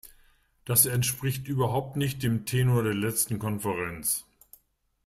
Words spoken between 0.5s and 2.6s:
Das entspricht überhaupt nicht dem